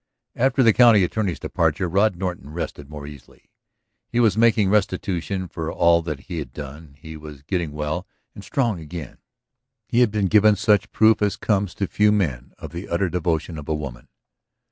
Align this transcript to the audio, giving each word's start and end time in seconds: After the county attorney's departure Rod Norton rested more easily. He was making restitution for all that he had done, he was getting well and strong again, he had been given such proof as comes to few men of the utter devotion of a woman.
After 0.35 0.63
the 0.63 0.73
county 0.73 1.03
attorney's 1.03 1.37
departure 1.39 1.87
Rod 1.87 2.15
Norton 2.15 2.49
rested 2.49 2.89
more 2.89 3.05
easily. 3.05 3.51
He 4.09 4.19
was 4.19 4.35
making 4.35 4.71
restitution 4.71 5.47
for 5.47 5.71
all 5.71 6.01
that 6.01 6.21
he 6.21 6.39
had 6.39 6.51
done, 6.53 6.95
he 6.97 7.15
was 7.15 7.43
getting 7.43 7.71
well 7.71 8.07
and 8.33 8.43
strong 8.43 8.79
again, 8.79 9.19
he 9.87 9.99
had 9.99 10.09
been 10.09 10.25
given 10.25 10.55
such 10.55 10.91
proof 10.91 11.21
as 11.21 11.35
comes 11.35 11.75
to 11.75 11.85
few 11.85 12.11
men 12.11 12.51
of 12.57 12.71
the 12.71 12.89
utter 12.89 13.09
devotion 13.11 13.59
of 13.59 13.69
a 13.69 13.75
woman. 13.75 14.07